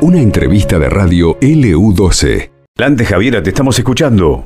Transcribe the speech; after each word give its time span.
Una 0.00 0.18
entrevista 0.18 0.78
de 0.78 0.88
radio 0.90 1.38
LU12. 1.38 2.50
Lante 2.76 3.04
Javiera, 3.04 3.42
te 3.42 3.50
estamos 3.50 3.78
escuchando. 3.78 4.44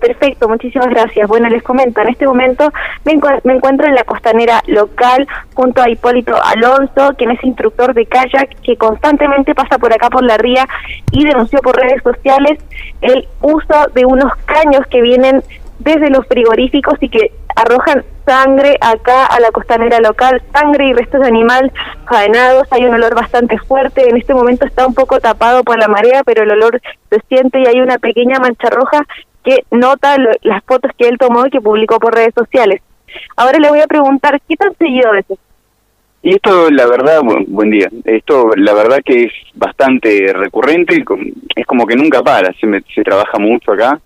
Perfecto, 0.00 0.48
muchísimas 0.48 0.88
gracias. 0.88 1.28
Bueno, 1.28 1.50
les 1.50 1.62
comento, 1.62 2.00
en 2.00 2.08
este 2.08 2.26
momento 2.26 2.72
me, 3.04 3.12
encuentro 3.12 3.86
en 3.86 3.94
la 3.94 4.04
costanera 4.04 4.62
local 4.66 5.28
junto 5.52 5.82
a 5.82 5.90
Hipólito 5.90 6.34
Alonso, 6.42 7.14
quien 7.18 7.30
es 7.32 7.44
instructor 7.44 7.92
de 7.92 8.06
kayak, 8.06 8.58
que 8.62 8.76
constantemente 8.76 9.54
pasa 9.54 9.76
por 9.76 9.92
acá 9.92 10.08
por 10.08 10.24
la 10.24 10.38
ría 10.38 10.66
y 11.12 11.26
denunció 11.26 11.58
por 11.60 11.76
redes 11.76 12.02
sociales 12.02 12.58
el 13.02 13.28
uso 13.42 13.88
de 13.94 14.06
unos 14.06 14.34
caños 14.46 14.86
que 14.90 15.02
vienen 15.02 15.42
desde 15.78 16.08
los 16.08 16.26
frigoríficos 16.26 16.94
y 17.02 17.10
que 17.10 17.32
arrojan 17.56 18.04
sangre 18.26 18.76
acá 18.80 19.26
a 19.26 19.40
la 19.40 19.50
costanera 19.50 20.00
local, 20.00 20.42
sangre 20.52 20.88
y 20.88 20.92
restos 20.92 21.20
de 21.20 21.28
animal 21.28 21.72
faenados, 22.08 22.68
hay 22.70 22.84
un 22.84 22.94
olor 22.94 23.14
bastante 23.14 23.58
fuerte, 23.58 24.08
en 24.08 24.16
este 24.16 24.34
momento 24.34 24.66
está 24.66 24.86
un 24.86 24.94
poco 24.94 25.20
tapado 25.20 25.64
por 25.64 25.78
la 25.78 25.88
marea, 25.88 26.22
pero 26.24 26.44
el 26.44 26.50
olor 26.52 26.80
se 27.10 27.20
siente 27.28 27.60
y 27.60 27.66
hay 27.66 27.80
una 27.80 27.98
pequeña 27.98 28.38
mancha 28.38 28.70
roja 28.70 29.04
que 29.44 29.64
nota 29.70 30.16
las 30.42 30.62
fotos 30.64 30.92
que 30.96 31.08
él 31.08 31.18
tomó 31.18 31.46
y 31.46 31.50
que 31.50 31.60
publicó 31.60 31.98
por 31.98 32.14
redes 32.14 32.34
sociales. 32.34 32.82
Ahora 33.36 33.58
le 33.58 33.68
voy 33.68 33.80
a 33.80 33.86
preguntar, 33.86 34.40
¿qué 34.48 34.56
tan 34.56 34.76
seguido 34.76 35.08
a 35.08 35.12
veces? 35.12 35.38
Y 36.22 36.34
esto, 36.34 36.70
la 36.70 36.86
verdad, 36.86 37.22
buen, 37.48 37.70
día, 37.70 37.88
esto 38.04 38.50
la 38.54 38.74
verdad 38.74 38.98
que 39.02 39.24
es 39.24 39.32
bastante 39.54 40.32
recurrente, 40.34 41.02
es 41.56 41.66
como 41.66 41.86
que 41.86 41.96
nunca 41.96 42.22
para, 42.22 42.52
se, 42.52 42.66
se 42.94 43.02
trabaja 43.02 43.38
mucho 43.38 43.72
acá 43.72 43.98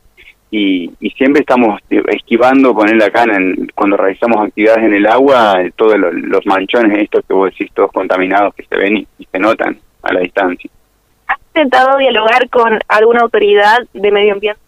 y, 0.50 0.90
siempre 1.16 1.40
estamos 1.40 1.80
esquivando 1.88 2.74
ponerle 2.74 3.04
acá 3.04 3.24
en, 3.24 3.68
cuando 3.74 3.96
realizamos 3.96 4.46
actividades 4.46 4.84
en 4.84 4.94
el 4.94 5.06
agua, 5.06 5.56
todos 5.76 5.96
los, 5.98 6.46
manchones 6.46 7.02
estos 7.02 7.24
que 7.26 7.34
vos 7.34 7.50
decís, 7.50 7.72
todos 7.74 7.90
contaminados 7.92 8.54
que 8.54 8.64
se 8.64 8.76
ven 8.76 8.98
y, 8.98 9.06
y 9.18 9.26
se 9.30 9.38
notan 9.38 9.78
a 10.02 10.12
la 10.12 10.20
distancia. 10.20 10.70
¿Has 11.26 11.38
intentado 11.48 11.98
dialogar 11.98 12.48
con 12.50 12.78
alguna 12.88 13.20
autoridad 13.20 13.78
de 13.92 14.10
medio 14.12 14.34
ambiente? 14.34 14.60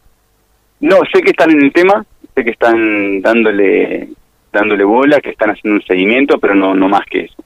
No, 0.81 0.97
sé 1.13 1.23
que 1.23 1.31
están 1.31 1.51
en 1.51 1.65
el 1.65 1.73
tema, 1.73 2.05
sé 2.35 2.45
que 2.45 2.51
están 2.51 3.21
dándole 3.21 4.09
dándole 4.53 4.85
bola, 4.85 5.21
que 5.21 5.31
están 5.31 5.51
haciendo 5.51 5.81
un 5.81 5.87
seguimiento, 5.87 6.39
pero 6.39 6.55
no 6.55 6.75
no 6.75 6.89
más 6.89 7.05
que 7.07 7.21
eso. 7.21 7.43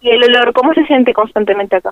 ¿Y 0.00 0.10
el 0.10 0.22
olor 0.24 0.52
cómo 0.52 0.74
se 0.74 0.84
siente 0.84 1.14
constantemente 1.14 1.76
acá? 1.76 1.90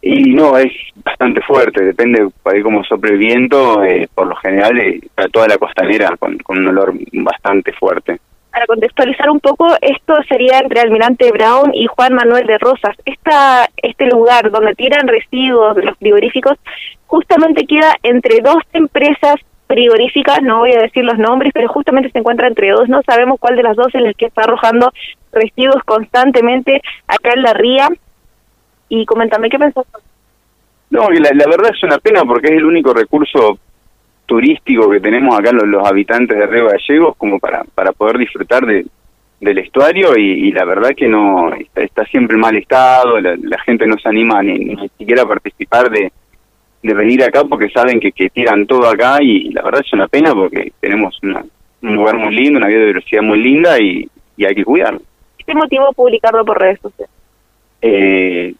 Y 0.00 0.34
no, 0.34 0.58
es 0.58 0.72
bastante 0.96 1.40
fuerte, 1.42 1.82
depende 1.82 2.22
de 2.22 2.62
cómo 2.62 2.84
sople 2.84 3.12
el 3.12 3.18
viento, 3.18 3.82
eh, 3.82 4.06
por 4.14 4.26
lo 4.26 4.36
general 4.36 4.78
eh, 4.78 5.00
toda 5.32 5.48
la 5.48 5.56
costanera 5.56 6.14
con, 6.18 6.36
con 6.38 6.58
un 6.58 6.68
olor 6.68 6.92
bastante 7.12 7.72
fuerte. 7.72 8.18
Para 8.54 8.66
contextualizar 8.66 9.30
un 9.30 9.40
poco, 9.40 9.66
esto 9.80 10.14
sería 10.28 10.60
entre 10.60 10.80
Almirante 10.80 11.32
Brown 11.32 11.74
y 11.74 11.86
Juan 11.86 12.14
Manuel 12.14 12.46
de 12.46 12.58
Rosas. 12.58 12.94
Esta, 13.04 13.68
este 13.78 14.06
lugar 14.06 14.50
donde 14.50 14.74
tiran 14.74 15.08
residuos 15.08 15.74
de 15.74 15.82
los 15.82 15.98
frigoríficos 15.98 16.56
justamente 17.06 17.66
queda 17.66 17.96
entre 18.02 18.40
dos 18.42 18.62
empresas 18.72 19.36
frigoríficas, 19.66 20.40
no 20.42 20.58
voy 20.58 20.72
a 20.72 20.82
decir 20.82 21.04
los 21.04 21.18
nombres, 21.18 21.50
pero 21.52 21.68
justamente 21.68 22.10
se 22.10 22.18
encuentra 22.18 22.46
entre 22.46 22.70
dos, 22.70 22.88
no 22.88 23.02
sabemos 23.02 23.40
cuál 23.40 23.56
de 23.56 23.62
las 23.62 23.76
dos 23.76 23.88
es 23.88 24.04
el 24.04 24.14
que 24.14 24.26
está 24.26 24.42
arrojando 24.42 24.92
residuos 25.32 25.82
constantemente 25.84 26.80
acá 27.08 27.32
en 27.34 27.42
la 27.42 27.54
ría. 27.54 27.88
Y 28.88 29.04
coméntame, 29.06 29.48
¿qué 29.48 29.58
pensás? 29.58 29.86
No, 30.90 31.10
la, 31.10 31.30
la 31.32 31.46
verdad 31.46 31.72
es 31.74 31.82
una 31.82 31.98
pena 31.98 32.24
porque 32.24 32.48
es 32.48 32.58
el 32.58 32.64
único 32.64 32.92
recurso 32.92 33.58
turístico 34.26 34.88
que 34.90 35.00
tenemos 35.00 35.38
acá 35.38 35.52
los, 35.52 35.66
los 35.66 35.86
habitantes 35.86 36.36
de 36.36 36.46
Río 36.46 36.68
Gallegos 36.68 37.16
como 37.16 37.38
para, 37.38 37.64
para 37.74 37.92
poder 37.92 38.18
disfrutar 38.18 38.64
de, 38.64 38.86
del 39.40 39.58
estuario 39.58 40.16
y, 40.16 40.50
la 40.52 40.64
verdad 40.64 40.90
que 40.96 41.08
no 41.08 41.52
está, 41.74 42.04
siempre 42.06 42.34
en 42.34 42.40
mal 42.40 42.56
estado, 42.56 43.20
la, 43.20 43.58
gente 43.64 43.86
no 43.86 43.98
se 43.98 44.08
anima 44.08 44.42
ni, 44.42 44.54
ni 44.54 44.88
siquiera 44.98 45.22
a 45.22 45.28
participar 45.28 45.90
de, 45.90 46.10
de 46.82 46.94
venir 46.94 47.22
acá 47.22 47.44
porque 47.44 47.70
saben 47.70 48.00
que, 48.00 48.12
que 48.12 48.30
tiran 48.30 48.66
todo 48.66 48.88
acá 48.88 49.18
y, 49.20 49.50
la 49.50 49.62
verdad 49.62 49.82
es 49.84 49.92
una 49.92 50.08
pena 50.08 50.34
porque 50.34 50.72
tenemos 50.80 51.18
un 51.22 51.94
lugar 51.94 52.16
muy 52.16 52.34
lindo, 52.34 52.58
una 52.58 52.68
biodiversidad 52.68 53.22
muy 53.22 53.42
linda 53.42 53.78
y, 53.78 54.08
hay 54.44 54.54
que 54.54 54.64
cuidarlo. 54.64 55.00
¿Qué 55.46 55.54
motivo 55.54 55.92
publicarlo 55.92 56.44
por 56.44 56.60
redes 56.60 56.80
sociales? 56.80 57.14
Eh, 57.80 58.54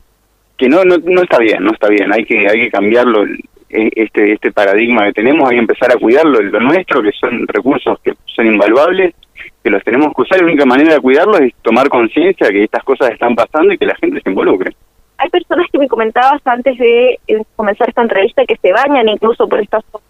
que 0.56 0.68
no, 0.68 0.84
no 0.84 0.96
no 0.98 1.22
está 1.22 1.38
bien, 1.38 1.62
no 1.64 1.72
está 1.72 1.88
bien, 1.88 2.12
hay 2.12 2.24
que 2.24 2.48
hay 2.48 2.60
que 2.60 2.70
cambiarlo 2.70 3.24
e, 3.24 3.90
este 3.96 4.32
este 4.32 4.52
paradigma 4.52 5.06
que 5.06 5.14
tenemos, 5.14 5.48
hay 5.48 5.56
que 5.56 5.62
empezar 5.62 5.92
a 5.92 5.98
cuidarlo, 5.98 6.40
lo 6.40 6.60
nuestro, 6.60 7.02
que 7.02 7.12
son 7.12 7.46
recursos 7.48 7.98
que 8.00 8.12
son 8.26 8.46
invaluables, 8.46 9.14
que 9.62 9.70
los 9.70 9.82
tenemos 9.82 10.14
que 10.14 10.22
usar, 10.22 10.38
la 10.40 10.46
única 10.46 10.64
manera 10.64 10.94
de 10.94 11.00
cuidarlos 11.00 11.40
es 11.40 11.54
tomar 11.62 11.88
conciencia 11.88 12.48
que 12.48 12.64
estas 12.64 12.84
cosas 12.84 13.10
están 13.10 13.34
pasando 13.34 13.72
y 13.72 13.78
que 13.78 13.86
la 13.86 13.96
gente 13.96 14.20
se 14.20 14.30
involucre 14.30 14.74
hay 15.18 15.30
personas 15.30 15.66
que 15.72 15.78
me 15.78 15.88
comentabas 15.88 16.40
antes 16.44 16.76
de 16.78 17.18
eh, 17.26 17.42
comenzar 17.56 17.88
esta 17.88 18.02
entrevista 18.02 18.44
que 18.46 18.56
se 18.56 18.72
bañan 18.72 19.08
incluso 19.08 19.48
por 19.48 19.60
estas 19.60 19.84
cosas. 19.90 20.06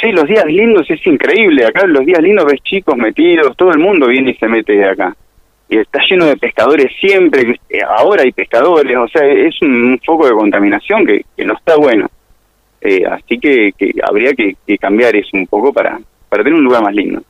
Sí, 0.00 0.12
los 0.12 0.24
días 0.24 0.44
lindos 0.46 0.90
es 0.90 1.04
increíble. 1.06 1.64
Acá 1.66 1.86
los 1.86 2.04
días 2.04 2.20
lindos 2.20 2.46
ves 2.46 2.60
chicos 2.62 2.96
metidos, 2.96 3.56
todo 3.56 3.70
el 3.72 3.78
mundo 3.78 4.08
viene 4.08 4.30
y 4.30 4.34
se 4.34 4.48
mete 4.48 4.84
acá. 4.84 5.14
Y 5.70 5.78
está 5.78 6.00
lleno 6.10 6.26
de 6.26 6.36
pescadores 6.36 6.92
siempre, 6.98 7.60
eh, 7.68 7.78
ahora 7.96 8.24
hay 8.24 8.32
pescadores, 8.32 8.96
o 8.96 9.06
sea, 9.06 9.24
es 9.24 9.54
un 9.62 10.00
foco 10.04 10.26
de 10.26 10.32
contaminación 10.32 11.06
que, 11.06 11.24
que 11.36 11.44
no 11.44 11.54
está 11.54 11.76
bueno. 11.76 12.08
Eh, 12.80 13.04
así 13.06 13.38
que, 13.38 13.70
que 13.78 13.92
habría 14.02 14.32
que, 14.34 14.56
que, 14.66 14.76
cambiar 14.78 15.14
eso 15.14 15.30
un 15.34 15.46
poco 15.46 15.72
para, 15.72 16.00
para 16.28 16.42
tener 16.42 16.58
un 16.58 16.64
lugar 16.64 16.82
más 16.82 16.92
lindo. 16.92 17.22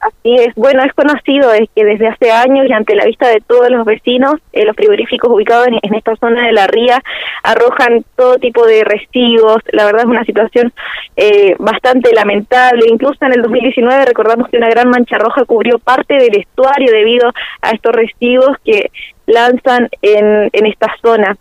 Así 0.00 0.34
es, 0.34 0.54
bueno, 0.54 0.82
es 0.82 0.94
conocido 0.94 1.52
es 1.52 1.68
que 1.76 1.84
desde 1.84 2.08
hace 2.08 2.32
años 2.32 2.66
y 2.66 2.72
ante 2.72 2.94
la 2.94 3.04
vista 3.04 3.28
de 3.28 3.42
todos 3.46 3.68
los 3.70 3.84
vecinos, 3.84 4.36
eh, 4.54 4.64
los 4.64 4.74
frigoríficos 4.74 5.30
ubicados 5.30 5.68
en, 5.68 5.94
esta 5.94 6.16
zona 6.16 6.46
de 6.46 6.52
la 6.52 6.66
ría 6.66 7.02
arrojan 7.42 8.02
todo 8.16 8.38
tipo 8.38 8.66
de 8.66 8.82
residuos. 8.82 9.58
La 9.72 9.84
verdad 9.84 10.02
es 10.02 10.06
una 10.06 10.24
situación 10.24 10.72
eh, 11.16 11.54
bastante 11.58 12.14
lamentable. 12.14 12.86
Incluso 12.88 13.18
en 13.26 13.34
el 13.34 13.42
2019 13.42 14.06
recordamos 14.06 14.48
que 14.48 14.56
una 14.56 14.70
gran 14.70 14.88
mancha 14.88 15.18
roja 15.18 15.44
cubrió 15.44 15.78
parte 15.78 16.14
del 16.14 16.34
estuario 16.34 16.90
debido 16.90 17.30
a 17.60 17.70
estos 17.72 17.92
residuos 17.92 18.56
que 18.64 18.90
lanzan 19.26 19.90
en, 20.00 20.48
en 20.50 20.66
esta 20.66 20.94
zona. 21.02 21.36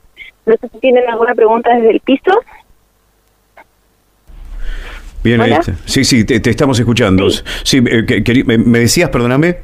No 0.46 0.56
sé 0.59 0.68
si 0.68 0.80
tienen 0.80 1.08
alguna 1.08 1.34
pregunta 1.34 1.74
desde 1.74 1.91
el 1.91 2.02
piso. 2.02 2.41
Bien, 5.24 5.41
este, 5.41 5.74
sí, 5.85 6.06
sí, 6.06 6.24
te, 6.24 6.50
estamos 6.50 6.80
escuchando. 6.80 7.30
Sí, 7.30 7.84
eh, 7.85 8.44
me, 8.46 8.80
decías, 8.80 9.09
perdóname. 9.09 9.57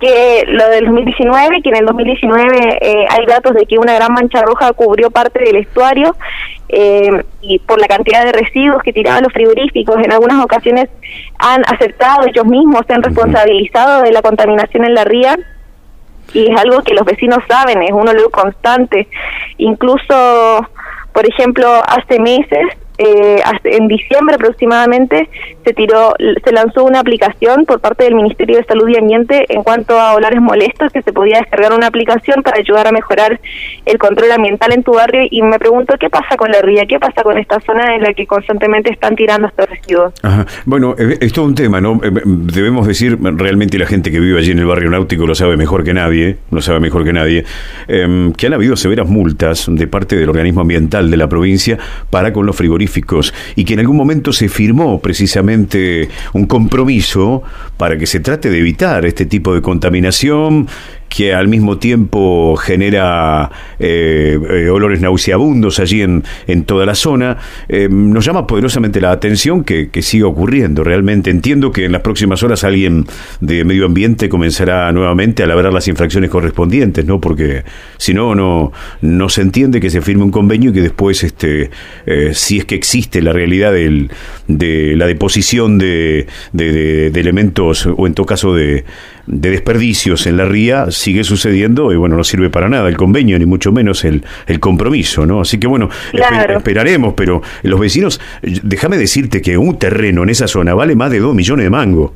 Que 0.00 0.44
lo 0.46 0.68
del 0.68 0.86
2019, 0.86 1.62
que 1.62 1.68
en 1.70 1.76
el 1.76 1.86
2019 1.86 2.78
eh, 2.80 3.06
hay 3.10 3.26
datos 3.26 3.54
de 3.54 3.66
que 3.66 3.78
una 3.78 3.94
gran 3.94 4.12
mancha 4.12 4.42
roja 4.42 4.72
cubrió 4.72 5.10
parte 5.10 5.42
del 5.42 5.56
estuario 5.56 6.16
eh, 6.68 7.24
y 7.40 7.58
por 7.60 7.80
la 7.80 7.88
cantidad 7.88 8.24
de 8.24 8.32
residuos 8.32 8.82
que 8.82 8.92
tiraban 8.92 9.24
los 9.24 9.32
frigoríficos, 9.32 9.96
en 9.98 10.12
algunas 10.12 10.44
ocasiones 10.44 10.88
han 11.38 11.62
aceptado 11.66 12.26
ellos 12.26 12.44
mismos, 12.44 12.82
se 12.86 12.94
han 12.94 13.02
responsabilizado 13.02 14.02
de 14.02 14.12
la 14.12 14.22
contaminación 14.22 14.84
en 14.84 14.94
la 14.94 15.04
ría 15.04 15.36
y 16.32 16.52
es 16.52 16.60
algo 16.60 16.82
que 16.82 16.94
los 16.94 17.04
vecinos 17.04 17.38
saben, 17.48 17.82
es 17.82 17.92
un 17.92 18.08
olor 18.08 18.30
constante. 18.30 19.08
Incluso, 19.56 20.68
por 21.12 21.28
ejemplo, 21.28 21.68
hace 21.86 22.20
meses 22.20 22.66
eh, 22.98 23.40
en 23.62 23.86
diciembre 23.86 24.34
aproximadamente 24.34 25.28
se 25.64 25.72
tiró, 25.72 26.14
se 26.44 26.52
lanzó 26.52 26.84
una 26.84 26.98
aplicación 26.98 27.64
por 27.64 27.78
parte 27.78 28.04
del 28.04 28.16
Ministerio 28.16 28.56
de 28.56 28.64
Salud 28.64 28.88
y 28.88 28.98
Ambiente 28.98 29.46
en 29.48 29.62
cuanto 29.62 29.98
a 30.00 30.14
olores 30.14 30.40
molestos, 30.40 30.90
que 30.92 31.02
se 31.02 31.12
podía 31.12 31.38
descargar 31.38 31.72
una 31.72 31.86
aplicación 31.86 32.42
para 32.42 32.58
ayudar 32.58 32.88
a 32.88 32.92
mejorar 32.92 33.40
el 33.86 33.98
control 33.98 34.32
ambiental 34.32 34.72
en 34.72 34.82
tu 34.82 34.94
barrio 34.94 35.22
y 35.30 35.42
me 35.42 35.60
pregunto 35.60 35.94
qué 36.00 36.10
pasa 36.10 36.36
con 36.36 36.50
la 36.50 36.60
ría, 36.60 36.86
qué 36.86 36.98
pasa 36.98 37.22
con 37.22 37.38
esta 37.38 37.60
zona 37.60 37.94
en 37.94 38.02
la 38.02 38.12
que 38.14 38.26
constantemente 38.26 38.90
están 38.90 39.14
tirando 39.14 39.46
estos 39.46 39.68
residuos. 39.68 40.14
Bueno, 40.64 40.96
eh, 40.98 41.18
es 41.20 41.32
todo 41.32 41.44
un 41.44 41.54
tema, 41.54 41.80
¿no? 41.80 42.00
Eh, 42.02 42.10
debemos 42.24 42.86
decir, 42.86 43.16
realmente 43.20 43.78
la 43.78 43.86
gente 43.86 44.10
que 44.10 44.18
vive 44.18 44.40
allí 44.40 44.50
en 44.50 44.58
el 44.58 44.66
barrio 44.66 44.90
náutico 44.90 45.24
lo 45.24 45.36
sabe 45.36 45.56
mejor 45.56 45.84
que 45.84 45.94
nadie, 45.94 46.38
lo 46.50 46.60
sabe 46.60 46.80
mejor 46.80 47.04
que 47.04 47.12
nadie, 47.12 47.44
em, 47.86 48.32
que 48.32 48.48
han 48.48 48.54
habido 48.54 48.74
severas 48.74 49.08
multas 49.08 49.66
de 49.68 49.86
parte 49.86 50.16
del 50.16 50.28
organismo 50.28 50.62
ambiental 50.62 51.10
de 51.12 51.16
la 51.16 51.28
provincia 51.28 51.78
para 52.10 52.32
con 52.32 52.44
los 52.44 52.56
frigoríficos 52.56 52.87
y 53.56 53.64
que 53.64 53.74
en 53.74 53.80
algún 53.80 53.96
momento 53.96 54.32
se 54.32 54.48
firmó 54.48 55.00
precisamente 55.00 56.08
un 56.32 56.46
compromiso 56.46 57.42
para 57.76 57.96
que 57.96 58.06
se 58.06 58.20
trate 58.20 58.50
de 58.50 58.58
evitar 58.58 59.04
este 59.04 59.26
tipo 59.26 59.54
de 59.54 59.62
contaminación 59.62 60.68
que 61.08 61.34
al 61.34 61.48
mismo 61.48 61.78
tiempo 61.78 62.56
genera 62.56 63.50
eh, 63.78 64.38
eh, 64.50 64.68
olores 64.68 65.00
nauseabundos 65.00 65.80
allí 65.80 66.02
en, 66.02 66.24
en 66.46 66.64
toda 66.64 66.84
la 66.86 66.94
zona, 66.94 67.38
eh, 67.68 67.88
nos 67.90 68.24
llama 68.24 68.46
poderosamente 68.46 69.00
la 69.00 69.10
atención 69.10 69.64
que, 69.64 69.88
que, 69.88 70.02
siga 70.02 70.26
ocurriendo. 70.26 70.84
Realmente 70.84 71.30
entiendo 71.30 71.72
que 71.72 71.86
en 71.86 71.92
las 71.92 72.02
próximas 72.02 72.42
horas 72.42 72.64
alguien 72.64 73.06
de 73.40 73.64
medio 73.64 73.86
ambiente 73.86 74.28
comenzará 74.28 74.90
nuevamente 74.92 75.42
a 75.42 75.46
labrar 75.46 75.72
las 75.72 75.88
infracciones 75.88 76.30
correspondientes, 76.30 77.04
¿no? 77.04 77.20
Porque 77.20 77.64
si 77.96 78.14
no, 78.14 78.34
no, 78.34 78.72
no 79.00 79.28
se 79.28 79.42
entiende 79.42 79.80
que 79.80 79.90
se 79.90 80.00
firme 80.00 80.24
un 80.24 80.30
convenio 80.30 80.70
y 80.70 80.74
que 80.74 80.82
después, 80.82 81.24
este, 81.24 81.70
si 82.32 82.58
es 82.58 82.64
que 82.64 82.74
existe 82.74 83.20
la 83.22 83.32
realidad 83.32 83.72
del, 83.72 84.10
de 84.46 84.94
la 84.96 85.06
deposición 85.06 85.78
de, 85.78 86.26
de, 86.52 87.10
de 87.10 87.20
elementos, 87.20 87.86
o 87.86 88.06
en 88.06 88.14
todo 88.14 88.26
caso 88.26 88.54
de, 88.54 88.84
de 89.28 89.50
desperdicios 89.50 90.26
en 90.26 90.38
la 90.38 90.46
ría, 90.46 90.90
sigue 90.90 91.22
sucediendo 91.22 91.92
y 91.92 91.96
bueno, 91.96 92.16
no 92.16 92.24
sirve 92.24 92.50
para 92.50 92.68
nada 92.68 92.88
el 92.88 92.96
convenio, 92.96 93.38
ni 93.38 93.46
mucho 93.46 93.72
menos 93.72 94.04
el, 94.04 94.24
el 94.46 94.58
compromiso, 94.58 95.26
¿no? 95.26 95.42
Así 95.42 95.58
que 95.58 95.66
bueno, 95.66 95.90
esperaremos, 96.12 97.14
pero 97.14 97.42
los 97.62 97.78
vecinos, 97.78 98.20
déjame 98.42 98.96
decirte 98.96 99.42
que 99.42 99.58
un 99.58 99.78
terreno 99.78 100.22
en 100.22 100.30
esa 100.30 100.48
zona 100.48 100.74
vale 100.74 100.96
más 100.96 101.10
de 101.10 101.20
2 101.20 101.34
millones 101.34 101.64
de 101.64 101.70
mangos 101.70 102.12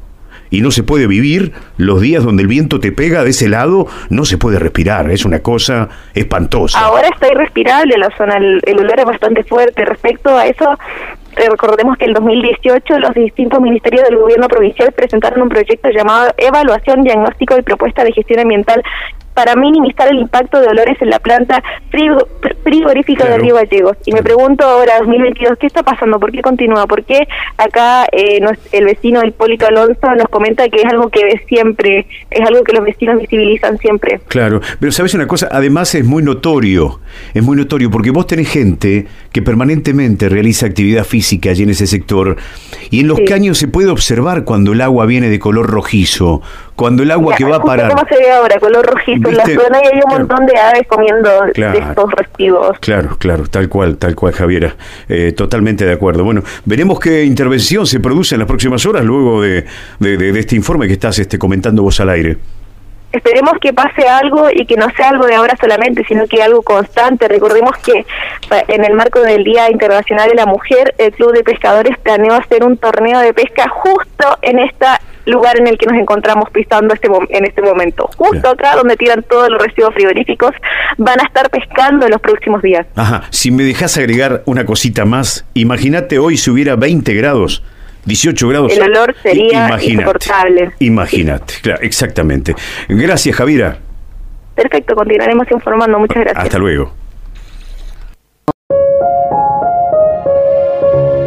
y 0.53 0.61
no 0.61 0.71
se 0.71 0.83
puede 0.83 1.07
vivir 1.07 1.53
los 1.79 2.01
días 2.01 2.23
donde 2.23 2.43
el 2.43 2.49
viento 2.49 2.79
te 2.79 2.93
pega 2.93 3.25
de 3.25 3.31
ese 3.31 3.49
lado, 3.49 3.87
no 4.11 4.25
se 4.25 4.37
puede 4.39 4.59
respirar, 4.59 5.11
es 5.11 5.25
una 5.25 5.41
cosa 5.41 5.89
espantosa. 6.15 6.79
Ahora 6.79 7.09
está 7.09 7.33
irrespirable 7.33 7.97
la 7.97 8.15
zona, 8.17 8.37
el, 8.37 8.61
el 8.65 8.79
olor 8.79 9.01
es 9.01 9.05
bastante 9.07 9.45
fuerte. 9.45 9.85
Respecto 9.85 10.37
a 10.37 10.47
eso, 10.47 10.67
eh, 10.73 11.22
recordemos 11.37 11.97
que 11.97 12.05
en 12.05 12.11
el 12.11 12.15
2018 12.15 12.99
los 12.99 13.15
distintos 13.15 13.61
ministerios 13.61 14.09
del 14.09 14.19
gobierno 14.19 14.49
provincial 14.49 14.93
presentaron 14.93 15.43
un 15.43 15.49
proyecto 15.49 15.91
llamado 15.91 16.33
Evaluación, 16.37 17.03
Diagnóstico 17.03 17.57
y 17.59 17.63
Propuesta 17.63 18.05
de 18.05 18.13
Gestión 18.13 18.41
Ambiental 18.41 18.83
para 19.35 19.57
minimizar 19.57 20.09
el 20.09 20.19
impacto 20.19 20.61
de 20.61 20.69
olores 20.69 21.01
en 21.01 21.11
la 21.11 21.19
planta 21.19 21.63
frigorífica 22.63 23.27
de 23.27 23.39
Río 23.39 23.55
Gallegos. 23.55 23.97
Y 24.05 24.13
me 24.13 24.23
pregunto 24.23 24.65
ahora, 24.65 24.99
2022, 25.01 25.59
¿qué 25.59 25.67
está 25.67 25.83
pasando? 25.83 26.19
¿Por 26.19 26.33
qué 26.33 26.43
continúa? 26.43 26.87
¿Por 26.87 27.05
qué 27.05 27.27
acá 27.57 28.07
eh, 28.13 28.41
el 28.73 28.85
vecino 28.85 29.25
Hipólito 29.25 29.67
Alonso 29.67 30.15
nos 30.17 30.29
comenta 30.29 30.69
que 30.69 30.81
es 30.81 30.87
algo 30.87 31.09
que 31.09 31.25
ve 31.25 31.43
siempre, 31.49 32.07
es 32.31 32.47
algo 32.47 32.63
que 32.63 32.73
los 32.73 32.85
vecinos 32.85 33.21
visibilizan 33.21 33.79
siempre? 33.79 34.21
Claro, 34.29 34.61
pero 34.81 34.93
sabes 34.93 35.15
una 35.15 35.27
cosa, 35.27 35.49
además 35.51 35.95
es 35.95 36.05
muy 36.05 36.23
notorio, 36.23 37.01
es 37.35 37.43
muy 37.43 37.57
notorio, 37.57 37.91
porque 37.91 38.11
vos 38.11 38.27
tenés 38.27 38.49
gente 38.49 39.07
que 39.33 39.43
permanentemente 39.43 40.29
realiza 40.29 40.67
actividad 40.67 41.05
física 41.05 41.51
allí 41.51 41.63
en 41.63 41.71
ese 41.71 41.87
sector, 41.87 42.37
y 42.91 43.01
en 43.01 43.09
los 43.09 43.21
caños 43.21 43.59
se 43.59 43.69
puede 43.69 43.89
observar 43.89 44.45
cuando 44.45 44.73
el 44.73 44.81
agua 44.81 45.07
viene 45.07 45.29
de 45.29 45.39
color 45.39 45.71
rojizo, 45.71 46.43
cuando 46.77 47.03
el 47.03 47.11
agua 47.11 47.35
que 47.37 47.45
va 47.45 47.57
a 47.57 47.63
parar... 47.63 47.91
¿Cómo 47.93 48.07
se 48.09 48.17
ve 48.17 48.31
ahora? 48.31 48.59
Color 48.59 48.87
rojizo 48.87 49.31
la 49.33 49.45
zona 49.45 49.81
y 49.83 49.87
hay 49.87 50.01
un 50.05 50.19
montón 50.19 50.47
de 50.47 50.59
aves 50.59 50.87
comiendo 50.87 51.31
estos 51.55 52.13
residuos. 52.13 52.79
Claro, 52.81 53.17
claro, 53.19 53.45
tal 53.49 53.69
cual, 53.69 53.97
tal 53.97 54.15
cual, 54.15 54.33
Javiera. 54.33 54.75
Eh, 55.09 55.33
totalmente 55.33 55.85
de 55.85 55.93
acuerdo. 55.93 56.25
Bueno, 56.25 56.43
veremos 56.65 57.01
qué 57.01 57.25
intervención 57.25 57.87
se 57.87 58.01
produce 58.01 58.35
en 58.35 58.41
las 58.41 58.49
próximas 58.49 58.85
horas 58.87 59.05
luego 59.05 59.43
de, 59.43 59.65
de, 59.99 60.39
este 60.39 60.57
informe 60.57 60.87
que 60.87 60.95
estás 60.95 61.19
este, 61.19 61.39
comentando 61.39 61.83
vos 61.83 62.01
al 62.01 62.11
aire 62.11 62.37
esperemos 63.13 63.53
que 63.61 63.73
pase 63.73 64.09
algo 64.09 64.49
y 64.51 64.65
que 64.67 64.77
no 64.77 64.89
sea 64.97 65.11
algo 65.11 65.27
de 65.27 65.35
ahora 65.35 65.55
solamente, 65.61 66.03
sino 66.09 66.27
que 66.27 66.43
algo 66.43 66.63
constante. 66.63 67.29
Recordemos 67.29 67.77
que 67.79 68.07
en 68.69 68.85
el 68.85 68.95
marco 68.95 69.21
del 69.21 69.45
Día 69.45 69.71
Internacional 69.71 70.31
de 70.31 70.35
la 70.35 70.47
Mujer, 70.47 70.95
el 70.99 71.13
Club 71.13 71.33
de 71.33 71.45
Pescadores 71.45 71.99
planeó 71.99 72.35
hacer 72.35 72.65
un 72.65 72.79
torneo 72.79 73.21
de 73.21 73.35
pesca 73.35 73.69
justo 73.69 74.39
en 74.41 74.61
esta 74.61 74.99
lugar 75.27 75.59
en 75.59 75.67
el 75.67 75.79
que 75.79 75.87
nos 75.87 75.97
encontramos 76.01 76.51
pisando 76.51 76.95
este 76.95 77.09
en 77.31 77.45
este 77.45 77.63
momento. 77.63 78.09
Justo 78.17 78.49
acá 78.49 78.77
donde 78.77 78.97
tiran 78.97 79.23
todos 79.23 79.49
los 79.51 79.63
residuos 79.63 79.95
frigoríficos, 79.95 80.51
van 80.99 81.21
a 81.21 81.25
estar 81.25 81.51
pescando 81.51 82.07
en 82.07 82.13
los 82.13 82.21
próximos 82.21 82.63
días. 82.63 82.87
Ajá, 82.97 83.25
si 83.31 83.51
me 83.51 83.63
dejas 83.63 83.97
agregar 83.99 84.43
una 84.47 84.65
cosita 84.65 85.05
más, 85.05 85.47
imagínate 85.55 86.19
hoy 86.19 86.37
si 86.37 86.51
hubiera 86.51 86.77
20 86.77 87.15
grados. 87.15 87.63
18 88.05 88.49
grados. 88.49 88.73
El 88.73 88.83
olor 88.83 89.15
sería 89.23 89.79
insoportable. 89.81 90.73
Imagínate, 90.81 91.55
claro, 91.63 91.81
exactamente. 91.83 92.55
Gracias, 92.89 93.37
Javiera. 93.37 93.79
Perfecto, 94.57 94.95
continuaremos 94.95 95.47
informando. 95.51 95.99
Muchas 95.99 96.25
gracias. 96.25 96.45
Hasta 96.45 96.59
luego. 96.59 97.02